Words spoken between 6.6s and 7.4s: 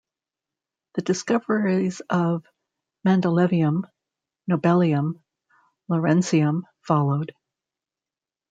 followed.